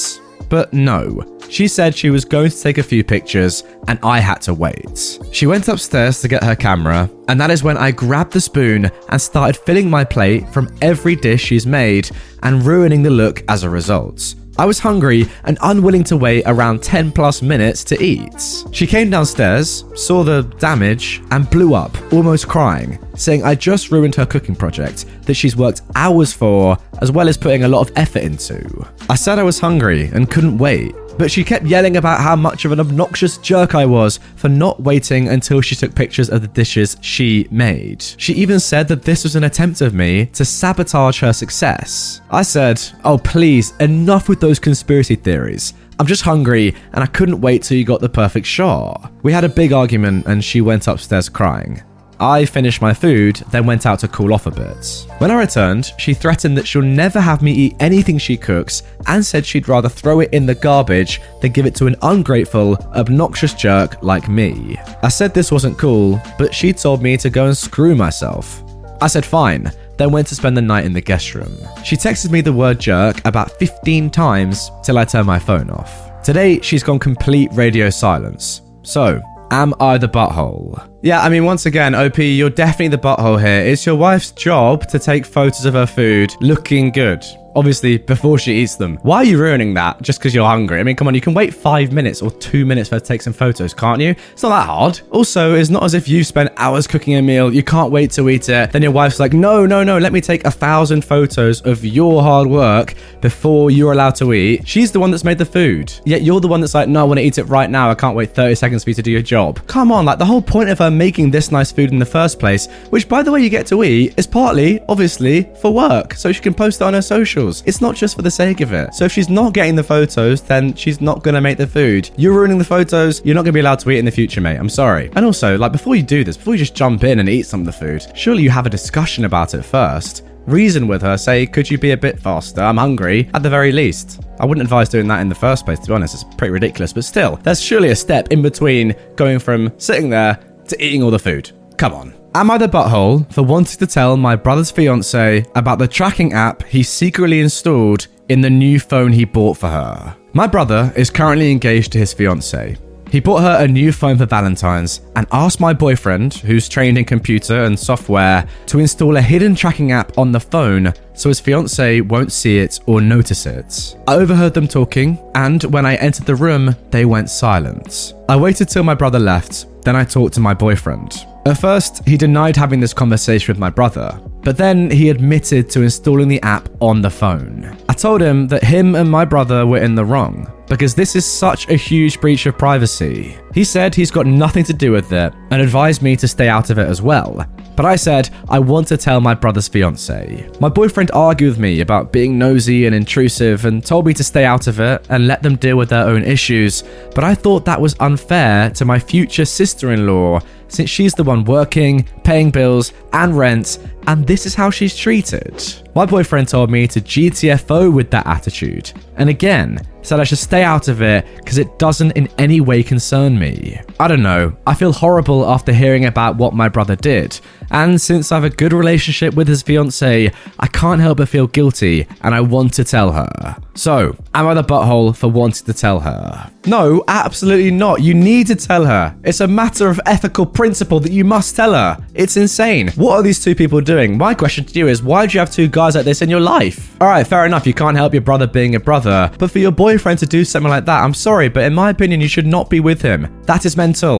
But 0.49 0.73
no. 0.73 1.37
She 1.49 1.67
said 1.67 1.95
she 1.95 2.09
was 2.09 2.25
going 2.25 2.49
to 2.49 2.61
take 2.61 2.77
a 2.77 2.83
few 2.83 3.03
pictures 3.03 3.63
and 3.87 3.99
I 4.01 4.19
had 4.19 4.41
to 4.43 4.53
wait. 4.53 5.19
She 5.31 5.45
went 5.45 5.67
upstairs 5.67 6.21
to 6.21 6.27
get 6.27 6.43
her 6.43 6.55
camera, 6.55 7.09
and 7.27 7.39
that 7.39 7.51
is 7.51 7.63
when 7.63 7.77
I 7.77 7.91
grabbed 7.91 8.33
the 8.33 8.41
spoon 8.41 8.89
and 9.09 9.21
started 9.21 9.57
filling 9.57 9.89
my 9.89 10.03
plate 10.03 10.49
from 10.49 10.75
every 10.81 11.15
dish 11.15 11.43
she's 11.43 11.67
made 11.67 12.09
and 12.43 12.65
ruining 12.65 13.03
the 13.03 13.09
look 13.09 13.43
as 13.47 13.63
a 13.63 13.69
result. 13.69 14.35
I 14.59 14.65
was 14.65 14.77
hungry 14.77 15.25
and 15.45 15.57
unwilling 15.61 16.03
to 16.03 16.17
wait 16.17 16.43
around 16.45 16.83
10 16.83 17.13
plus 17.13 17.41
minutes 17.41 17.81
to 17.85 18.03
eat. 18.03 18.65
She 18.73 18.85
came 18.85 19.09
downstairs, 19.09 19.85
saw 19.95 20.21
the 20.25 20.41
damage, 20.59 21.21
and 21.31 21.49
blew 21.49 21.75
up, 21.75 21.95
almost 22.11 22.49
crying, 22.49 22.99
saying 23.15 23.45
I 23.45 23.55
just 23.55 23.89
ruined 23.89 24.15
her 24.15 24.25
cooking 24.25 24.57
project 24.57 25.05
that 25.21 25.35
she's 25.35 25.55
worked 25.55 25.83
hours 25.95 26.33
for, 26.33 26.77
as 27.01 27.09
well 27.09 27.29
as 27.29 27.37
putting 27.37 27.63
a 27.63 27.69
lot 27.69 27.89
of 27.89 27.97
effort 27.97 28.21
into. 28.23 28.85
I 29.09 29.15
said 29.15 29.39
I 29.39 29.43
was 29.43 29.61
hungry 29.61 30.07
and 30.07 30.29
couldn't 30.29 30.57
wait, 30.57 30.93
but 31.19 31.29
she 31.29 31.43
kept 31.43 31.65
yelling 31.65 31.97
about 31.97 32.21
how 32.21 32.35
much 32.35 32.63
of 32.63 32.71
an 32.71 32.79
obnoxious 32.79 33.37
jerk 33.37 33.75
I 33.75 33.85
was 33.85 34.21
for 34.37 34.47
not 34.47 34.81
waiting 34.81 35.27
until 35.27 35.59
she 35.59 35.75
took 35.75 35.93
pictures 35.93 36.29
of 36.29 36.41
the 36.41 36.47
dishes 36.47 36.95
she 37.01 37.45
made. 37.51 38.01
She 38.17 38.33
even 38.33 38.59
said 38.59 38.87
that 38.87 39.03
this 39.03 39.23
was 39.23 39.35
an 39.35 39.43
attempt 39.43 39.81
of 39.81 39.93
me 39.93 40.27
to 40.27 40.45
sabotage 40.45 41.19
her 41.19 41.33
success. 41.33 42.21
I 42.31 42.41
said, 42.41 42.81
Oh, 43.03 43.17
please, 43.17 43.75
enough 43.81 44.29
with 44.29 44.39
those 44.39 44.59
conspiracy 44.59 45.15
theories. 45.15 45.73
I'm 45.99 46.07
just 46.07 46.23
hungry 46.23 46.73
and 46.93 47.03
I 47.03 47.07
couldn't 47.07 47.41
wait 47.41 47.63
till 47.63 47.77
you 47.77 47.83
got 47.83 47.99
the 47.99 48.07
perfect 48.07 48.47
shot. 48.47 49.11
We 49.21 49.33
had 49.33 49.43
a 49.43 49.49
big 49.49 49.73
argument 49.73 50.25
and 50.25 50.41
she 50.41 50.61
went 50.61 50.87
upstairs 50.87 51.27
crying. 51.27 51.83
I 52.19 52.45
finished 52.45 52.81
my 52.81 52.93
food, 52.93 53.37
then 53.51 53.65
went 53.65 53.85
out 53.85 53.99
to 53.99 54.07
cool 54.07 54.33
off 54.33 54.45
a 54.45 54.51
bit. 54.51 55.07
When 55.19 55.31
I 55.31 55.39
returned, 55.39 55.93
she 55.97 56.13
threatened 56.13 56.57
that 56.57 56.67
she'll 56.67 56.81
never 56.81 57.21
have 57.21 57.41
me 57.41 57.51
eat 57.51 57.75
anything 57.79 58.17
she 58.17 58.35
cooks 58.35 58.83
and 59.07 59.25
said 59.25 59.45
she'd 59.45 59.69
rather 59.69 59.89
throw 59.89 60.19
it 60.19 60.33
in 60.33 60.45
the 60.45 60.55
garbage 60.55 61.21
than 61.41 61.51
give 61.51 61.65
it 61.65 61.75
to 61.75 61.87
an 61.87 61.95
ungrateful, 62.01 62.75
obnoxious 62.95 63.53
jerk 63.53 64.01
like 64.03 64.27
me. 64.27 64.77
I 65.01 65.07
said 65.07 65.33
this 65.33 65.51
wasn't 65.51 65.77
cool, 65.77 66.21
but 66.37 66.53
she 66.53 66.73
told 66.73 67.01
me 67.01 67.15
to 67.17 67.29
go 67.29 67.45
and 67.45 67.57
screw 67.57 67.95
myself. 67.95 68.63
I 69.01 69.07
said 69.07 69.25
fine, 69.25 69.71
then 69.97 70.11
went 70.11 70.27
to 70.27 70.35
spend 70.35 70.57
the 70.57 70.61
night 70.61 70.85
in 70.85 70.93
the 70.93 71.01
guest 71.01 71.35
room. 71.35 71.55
She 71.83 71.95
texted 71.95 72.31
me 72.31 72.41
the 72.41 72.53
word 72.53 72.79
jerk 72.79 73.25
about 73.25 73.51
15 73.51 74.09
times 74.09 74.71
till 74.83 74.97
I 74.97 75.05
turned 75.05 75.27
my 75.27 75.39
phone 75.39 75.69
off. 75.69 76.23
Today, 76.23 76.59
she's 76.61 76.83
gone 76.83 76.99
complete 76.99 77.49
radio 77.53 77.89
silence. 77.89 78.61
So, 78.81 79.21
Am 79.51 79.73
I 79.79 79.97
the 79.97 80.07
butthole? 80.07 80.87
Yeah, 81.01 81.21
I 81.21 81.29
mean, 81.29 81.43
once 81.43 81.65
again, 81.65 81.95
OP, 81.95 82.19
you're 82.19 82.51
definitely 82.51 82.89
the 82.89 82.99
butthole 82.99 83.39
here. 83.39 83.61
It's 83.61 83.83
your 83.83 83.95
wife's 83.95 84.29
job 84.31 84.87
to 84.89 84.99
take 84.99 85.25
photos 85.25 85.65
of 85.65 85.73
her 85.73 85.87
food 85.87 86.35
looking 86.39 86.91
good 86.91 87.25
obviously 87.55 87.97
before 87.97 88.37
she 88.37 88.53
eats 88.53 88.75
them. 88.75 88.97
Why 89.01 89.17
are 89.17 89.23
you 89.23 89.39
ruining 89.39 89.73
that 89.75 90.01
just 90.01 90.19
because 90.19 90.33
you're 90.33 90.45
hungry? 90.45 90.79
I 90.79 90.83
mean, 90.83 90.95
come 90.95 91.07
on, 91.07 91.15
you 91.15 91.21
can 91.21 91.33
wait 91.33 91.53
five 91.53 91.91
minutes 91.91 92.21
or 92.21 92.31
two 92.31 92.65
minutes 92.65 92.89
for 92.89 92.95
her 92.95 92.99
to 92.99 93.05
take 93.05 93.21
some 93.21 93.33
photos, 93.33 93.73
can't 93.73 94.01
you? 94.01 94.15
It's 94.31 94.43
not 94.43 94.49
that 94.49 94.65
hard. 94.65 95.01
Also, 95.11 95.55
it's 95.55 95.69
not 95.69 95.83
as 95.83 95.93
if 95.93 96.07
you 96.07 96.23
spent 96.23 96.51
hours 96.57 96.87
cooking 96.87 97.15
a 97.15 97.21
meal, 97.21 97.53
you 97.53 97.63
can't 97.63 97.91
wait 97.91 98.11
to 98.11 98.29
eat 98.29 98.49
it. 98.49 98.71
Then 98.71 98.81
your 98.81 98.91
wife's 98.91 99.19
like, 99.19 99.33
no, 99.33 99.65
no, 99.65 99.83
no, 99.83 99.97
let 99.97 100.13
me 100.13 100.21
take 100.21 100.45
a 100.45 100.51
thousand 100.51 101.03
photos 101.03 101.61
of 101.61 101.83
your 101.83 102.21
hard 102.21 102.47
work 102.47 102.95
before 103.21 103.71
you're 103.71 103.91
allowed 103.91 104.15
to 104.15 104.33
eat. 104.33 104.67
She's 104.67 104.91
the 104.91 104.99
one 104.99 105.11
that's 105.11 105.23
made 105.23 105.37
the 105.37 105.45
food. 105.45 105.93
Yet 106.05 106.21
you're 106.21 106.39
the 106.39 106.47
one 106.47 106.61
that's 106.61 106.75
like, 106.75 106.89
no, 106.89 107.01
I 107.01 107.03
want 107.03 107.19
to 107.19 107.23
eat 107.23 107.37
it 107.37 107.45
right 107.45 107.69
now. 107.69 107.89
I 107.89 107.95
can't 107.95 108.15
wait 108.15 108.31
30 108.31 108.55
seconds 108.55 108.83
for 108.83 108.91
you 108.91 108.93
to 108.95 109.01
do 109.01 109.11
your 109.11 109.21
job. 109.21 109.65
Come 109.67 109.91
on, 109.91 110.05
like 110.05 110.19
the 110.19 110.25
whole 110.25 110.41
point 110.41 110.69
of 110.69 110.79
her 110.79 110.91
making 110.91 111.31
this 111.31 111.51
nice 111.51 111.71
food 111.71 111.91
in 111.91 111.99
the 111.99 112.05
first 112.05 112.39
place, 112.39 112.67
which 112.89 113.07
by 113.07 113.23
the 113.23 113.31
way 113.31 113.41
you 113.41 113.49
get 113.49 113.67
to 113.67 113.83
eat, 113.83 114.13
is 114.17 114.27
partly, 114.27 114.81
obviously, 114.87 115.49
for 115.61 115.73
work. 115.73 116.13
So 116.13 116.31
she 116.31 116.41
can 116.41 116.53
post 116.53 116.81
it 116.81 116.83
on 116.83 116.93
her 116.93 117.01
social 117.01 117.38
socials. 117.39 117.63
It's 117.65 117.81
not 117.81 117.95
just 117.95 118.15
for 118.15 118.21
the 118.21 118.31
sake 118.31 118.61
of 118.61 118.73
it. 118.73 118.93
So 118.93 119.05
if 119.05 119.11
she's 119.11 119.29
not 119.29 119.53
getting 119.53 119.75
the 119.75 119.83
photos, 119.83 120.41
then 120.41 120.73
she's 120.75 121.01
not 121.01 121.23
gonna 121.23 121.41
make 121.41 121.57
the 121.57 121.67
food. 121.67 122.09
You're 122.17 122.33
ruining 122.33 122.57
the 122.57 122.65
photos. 122.65 123.21
You're 123.23 123.35
not 123.35 123.43
gonna 123.43 123.53
be 123.53 123.59
allowed 123.61 123.79
to 123.79 123.91
eat 123.91 123.99
in 123.99 124.05
the 124.05 124.11
future, 124.11 124.41
mate. 124.41 124.57
I'm 124.57 124.69
sorry. 124.69 125.09
And 125.15 125.25
also, 125.25 125.57
like 125.57 125.71
before 125.71 125.95
you 125.95 126.03
do 126.03 126.23
this, 126.23 126.37
before 126.37 126.53
you 126.53 126.59
just 126.59 126.75
jump 126.75 127.03
in 127.03 127.19
and 127.19 127.29
eat 127.29 127.45
some 127.45 127.61
of 127.61 127.65
the 127.65 127.71
food, 127.71 128.05
surely 128.15 128.43
you 128.43 128.49
have 128.49 128.65
a 128.65 128.69
discussion 128.69 129.25
about 129.25 129.53
it 129.53 129.63
first 129.63 130.25
reason 130.45 130.87
with 130.87 131.03
her, 131.03 131.15
say, 131.15 131.45
could 131.45 131.69
you 131.69 131.77
be 131.77 131.91
a 131.91 131.97
bit 131.97 132.19
faster? 132.19 132.61
I'm 132.61 132.77
hungry, 132.77 133.29
at 133.35 133.43
the 133.43 133.51
very 133.51 133.71
least. 133.71 134.19
I 134.39 134.45
wouldn't 134.45 134.63
advise 134.63 134.89
doing 134.89 135.07
that 135.09 135.19
in 135.19 135.29
the 135.29 135.35
first 135.35 135.63
place, 135.63 135.77
to 135.79 135.87
be 135.87 135.93
honest. 135.93 136.15
It's 136.15 136.23
pretty 136.23 136.51
ridiculous, 136.51 136.91
but 136.91 137.03
still, 137.03 137.35
there's 137.43 137.61
surely 137.61 137.89
a 137.89 137.95
step 137.95 138.29
in 138.31 138.41
between 138.41 138.95
going 139.15 139.37
from 139.37 139.71
sitting 139.77 140.09
there 140.09 140.39
to 140.67 140.83
eating 140.83 141.03
all 141.03 141.11
the 141.11 141.19
food. 141.19 141.51
Come 141.79 141.93
on. 141.93 142.13
Am 142.35 142.51
I 142.51 142.57
the 142.57 142.67
butthole 142.67 143.31
for 143.33 143.41
wanting 143.41 143.79
to 143.79 143.87
tell 143.87 144.17
my 144.17 144.35
brother's 144.35 144.69
fiance 144.69 145.45
about 145.55 145.79
the 145.79 145.87
tracking 145.87 146.33
app 146.33 146.61
he 146.63 146.83
secretly 146.83 147.39
installed 147.39 148.07
in 148.27 148.41
the 148.41 148.49
new 148.49 148.81
phone 148.81 149.13
he 149.13 149.23
bought 149.23 149.57
for 149.57 149.69
her? 149.69 150.17
My 150.33 150.45
brother 150.45 150.91
is 150.97 151.09
currently 151.09 151.53
engaged 151.53 151.93
to 151.93 151.97
his 151.97 152.11
fiance. 152.11 152.75
He 153.09 153.21
bought 153.21 153.43
her 153.43 153.63
a 153.63 153.67
new 153.67 153.93
phone 153.93 154.17
for 154.17 154.25
Valentine's 154.25 155.01
and 155.15 155.25
asked 155.31 155.61
my 155.61 155.71
boyfriend, 155.73 156.33
who's 156.33 156.67
trained 156.67 156.97
in 156.97 157.05
computer 157.05 157.63
and 157.63 157.79
software, 157.79 158.45
to 158.67 158.79
install 158.79 159.15
a 159.15 159.21
hidden 159.21 159.55
tracking 159.55 159.93
app 159.93 160.17
on 160.17 160.33
the 160.33 160.39
phone 160.39 160.93
so 161.13 161.29
his 161.29 161.39
fiance 161.39 162.01
won't 162.01 162.33
see 162.33 162.59
it 162.59 162.79
or 162.87 162.99
notice 162.99 163.45
it. 163.45 163.95
I 164.05 164.15
overheard 164.15 164.53
them 164.53 164.67
talking, 164.67 165.17
and 165.33 165.63
when 165.63 165.85
I 165.85 165.95
entered 165.95 166.25
the 166.25 166.35
room, 166.35 166.75
they 166.91 167.05
went 167.05 167.29
silent. 167.29 168.13
I 168.27 168.35
waited 168.35 168.67
till 168.67 168.83
my 168.83 168.95
brother 168.95 169.17
left, 169.17 169.65
then 169.83 169.95
I 169.95 170.03
talked 170.03 170.35
to 170.35 170.39
my 170.39 170.53
boyfriend. 170.53 171.25
At 171.45 171.59
first, 171.59 172.07
he 172.07 172.17
denied 172.17 172.55
having 172.55 172.79
this 172.79 172.93
conversation 172.93 173.53
with 173.53 173.59
my 173.59 173.69
brother, 173.69 174.19
but 174.43 174.57
then 174.57 174.91
he 174.91 175.09
admitted 175.09 175.69
to 175.71 175.81
installing 175.81 176.27
the 176.27 176.41
app 176.41 176.69
on 176.81 177.01
the 177.01 177.09
phone. 177.09 177.75
I 177.87 177.93
told 177.93 178.21
him 178.21 178.47
that 178.49 178.63
him 178.63 178.95
and 178.95 179.09
my 179.09 179.25
brother 179.25 179.65
were 179.65 179.79
in 179.79 179.95
the 179.95 180.05
wrong, 180.05 180.51
because 180.67 180.93
this 180.93 181.15
is 181.15 181.25
such 181.25 181.69
a 181.69 181.75
huge 181.75 182.19
breach 182.21 182.45
of 182.45 182.57
privacy. 182.57 183.37
He 183.53 183.63
said 183.63 183.95
he's 183.95 184.11
got 184.11 184.25
nothing 184.25 184.63
to 184.65 184.73
do 184.73 184.91
with 184.91 185.11
it 185.11 185.33
and 185.51 185.61
advised 185.61 186.01
me 186.01 186.15
to 186.17 186.27
stay 186.27 186.49
out 186.49 186.69
of 186.69 186.77
it 186.77 186.87
as 186.87 187.01
well. 187.01 187.45
But 187.79 187.85
I 187.85 187.95
said, 187.95 188.29
I 188.49 188.59
want 188.59 188.89
to 188.89 188.97
tell 188.97 189.21
my 189.21 189.33
brother's 189.33 189.69
fiance. 189.69 190.49
My 190.59 190.67
boyfriend 190.67 191.11
argued 191.13 191.51
with 191.51 191.59
me 191.59 191.79
about 191.79 192.11
being 192.11 192.37
nosy 192.37 192.85
and 192.85 192.93
intrusive 192.93 193.63
and 193.63 193.81
told 193.81 194.05
me 194.05 194.13
to 194.15 194.23
stay 194.23 194.43
out 194.43 194.67
of 194.67 194.81
it 194.81 195.05
and 195.07 195.27
let 195.27 195.41
them 195.43 195.55
deal 195.55 195.77
with 195.77 195.87
their 195.87 196.05
own 196.05 196.25
issues. 196.25 196.83
But 197.15 197.23
I 197.23 197.33
thought 197.33 197.63
that 197.63 197.79
was 197.79 197.95
unfair 198.01 198.69
to 198.71 198.83
my 198.83 198.99
future 198.99 199.45
sister 199.45 199.93
in 199.93 200.05
law 200.05 200.41
since 200.67 200.89
she's 200.89 201.13
the 201.13 201.23
one 201.23 201.45
working, 201.45 202.03
paying 202.25 202.51
bills, 202.51 202.93
and 203.13 203.37
rent, 203.37 203.79
and 204.07 204.27
this 204.27 204.45
is 204.45 204.55
how 204.55 204.69
she's 204.69 204.95
treated. 204.95 205.63
My 205.95 206.05
boyfriend 206.05 206.47
told 206.47 206.69
me 206.69 206.87
to 206.87 207.01
GTFO 207.01 207.93
with 207.93 208.11
that 208.11 208.27
attitude, 208.27 208.91
and 209.15 209.29
again, 209.29 209.79
said 210.01 210.19
I 210.19 210.23
should 210.23 210.37
stay 210.37 210.63
out 210.63 210.87
of 210.87 211.01
it 211.01 211.25
because 211.37 211.57
it 211.57 211.79
doesn't 211.79 212.11
in 212.11 212.27
any 212.37 212.61
way 212.61 212.83
concern 212.83 213.37
me. 213.37 213.81
I 213.99 214.07
don't 214.07 214.23
know, 214.23 214.55
I 214.67 214.73
feel 214.73 214.93
horrible 214.93 215.49
after 215.49 215.73
hearing 215.73 216.05
about 216.05 216.37
what 216.37 216.53
my 216.53 216.69
brother 216.69 216.95
did, 216.95 217.39
and 217.71 217.99
since 217.99 218.31
I 218.31 218.35
have 218.35 218.43
a 218.43 218.49
good 218.49 218.73
relationship 218.73 219.33
with 219.33 219.47
his 219.47 219.61
fiance, 219.61 220.31
I 220.59 220.67
can't 220.67 221.01
help 221.01 221.19
but 221.19 221.29
feel 221.29 221.47
guilty 221.47 222.07
and 222.21 222.33
I 222.33 222.41
want 222.41 222.73
to 222.75 222.83
tell 222.83 223.11
her. 223.11 223.57
So, 223.75 224.15
am 224.33 224.47
I 224.47 224.53
the 224.53 224.63
butthole 224.63 225.15
for 225.15 225.27
wanting 225.27 225.65
to 225.65 225.73
tell 225.73 225.99
her? 225.99 226.51
No, 226.65 227.03
absolutely 227.07 227.71
not. 227.71 228.01
You 228.01 228.13
need 228.13 228.47
to 228.47 228.55
tell 228.55 228.85
her. 228.85 229.15
It's 229.23 229.39
a 229.39 229.47
matter 229.47 229.87
of 229.87 229.99
ethical 230.05 230.45
principle 230.45 230.99
that 230.99 231.11
you 231.11 231.23
must 231.23 231.55
tell 231.55 231.73
her. 231.73 231.97
It's 232.13 232.37
insane. 232.37 232.89
What 232.91 233.15
are 233.15 233.23
these 233.23 233.43
two 233.43 233.55
people 233.55 233.81
doing? 233.81 234.17
My 234.17 234.33
question 234.33 234.65
to 234.65 234.79
you 234.79 234.87
is 234.87 235.01
why 235.01 235.25
do 235.25 235.33
you 235.33 235.39
have 235.39 235.51
two 235.51 235.67
guys 235.67 235.95
like 235.95 236.05
this 236.05 236.21
in 236.21 236.29
your 236.29 236.41
life? 236.41 236.95
Alright, 237.01 237.27
fair 237.27 237.45
enough, 237.45 237.65
you 237.65 237.73
can't 237.73 237.97
help 237.97 238.13
your 238.13 238.21
brother 238.21 238.47
being 238.47 238.75
a 238.75 238.79
brother, 238.79 239.31
but 239.39 239.51
for 239.51 239.59
your 239.59 239.71
boyfriend 239.71 240.19
to 240.19 240.25
do 240.25 240.43
something 240.43 240.69
like 240.69 240.85
that, 240.85 241.03
I'm 241.03 241.13
sorry, 241.13 241.49
but 241.49 241.63
in 241.63 241.73
my 241.73 241.89
opinion, 241.89 242.21
you 242.21 242.27
should 242.27 242.47
not 242.47 242.69
be 242.69 242.79
with 242.79 243.01
him. 243.01 243.27
That 243.43 243.65
is 243.65 243.77
mental. 243.77 244.19